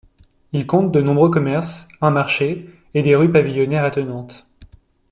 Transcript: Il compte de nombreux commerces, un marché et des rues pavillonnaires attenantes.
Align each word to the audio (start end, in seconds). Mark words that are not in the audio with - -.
Il 0.51 0.65
compte 0.65 0.91
de 0.91 0.99
nombreux 0.99 1.29
commerces, 1.29 1.87
un 2.01 2.09
marché 2.09 2.67
et 2.95 3.03
des 3.03 3.15
rues 3.15 3.31
pavillonnaires 3.31 3.85
attenantes. 3.85 4.47